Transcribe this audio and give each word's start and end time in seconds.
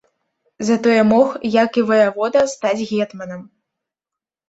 Затое 0.69 0.95
мог, 1.11 1.27
як 1.57 1.71
і 1.83 1.85
ваявода, 1.91 2.45
стаць 2.57 2.75
гетманам. 2.91 3.49